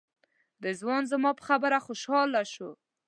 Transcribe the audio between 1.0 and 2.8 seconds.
زما په خبره خوشاله شو.